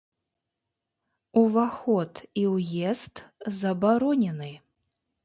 Уваход 1.41 2.13
і 2.45 2.45
ўезд 2.53 3.21
забаронены! 3.61 4.51